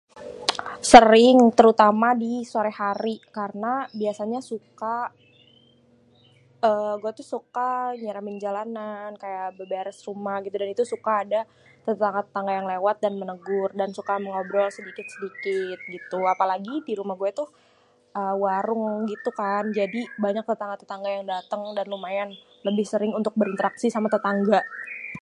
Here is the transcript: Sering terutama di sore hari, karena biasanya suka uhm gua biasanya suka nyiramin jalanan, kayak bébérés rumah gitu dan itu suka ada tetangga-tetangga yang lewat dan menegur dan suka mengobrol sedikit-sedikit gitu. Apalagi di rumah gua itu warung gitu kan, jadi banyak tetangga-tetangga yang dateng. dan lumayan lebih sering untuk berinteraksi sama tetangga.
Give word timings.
Sering 0.91 1.37
terutama 1.57 2.07
di 2.23 2.33
sore 2.53 2.71
hari, 2.81 3.15
karena 3.37 3.73
biasanya 4.01 4.39
suka 4.51 4.95
uhm 6.67 6.93
gua 7.01 7.11
biasanya 7.11 7.31
suka 7.33 7.69
nyiramin 8.03 8.37
jalanan, 8.45 9.09
kayak 9.23 9.47
bébérés 9.57 9.99
rumah 10.09 10.35
gitu 10.43 10.55
dan 10.61 10.69
itu 10.75 10.83
suka 10.93 11.11
ada 11.23 11.41
tetangga-tetangga 11.87 12.51
yang 12.57 12.67
lewat 12.73 12.95
dan 13.03 13.13
menegur 13.21 13.69
dan 13.79 13.89
suka 13.99 14.13
mengobrol 14.25 14.67
sedikit-sedikit 14.77 15.79
gitu. 15.95 16.19
Apalagi 16.33 16.75
di 16.87 16.93
rumah 16.99 17.15
gua 17.19 17.29
itu 17.35 17.45
warung 18.45 18.83
gitu 19.11 19.29
kan, 19.41 19.63
jadi 19.79 20.01
banyak 20.25 20.45
tetangga-tetangga 20.49 21.09
yang 21.15 21.25
dateng. 21.33 21.61
dan 21.77 21.85
lumayan 21.93 22.29
lebih 22.67 22.85
sering 22.93 23.11
untuk 23.19 23.33
berinteraksi 23.39 23.87
sama 23.95 24.07
tetangga. 24.15 24.61